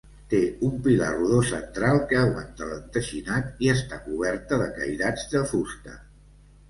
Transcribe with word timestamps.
Té 0.33 0.37
un 0.67 0.77
pilar 0.87 1.09
rodó 1.17 1.41
central 1.49 1.99
que 2.13 2.17
aguanta 2.21 2.69
l'enteixinat 2.71 3.63
i 3.67 3.69
està 3.75 4.01
coberta 4.09 4.63
de 4.63 4.71
cairats 4.79 5.29
de 5.35 5.45
fusta. 5.53 5.99